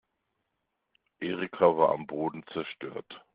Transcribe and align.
Erika 1.19 1.77
war 1.77 1.89
am 1.91 2.07
Boden 2.07 2.43
zerstört. 2.53 3.23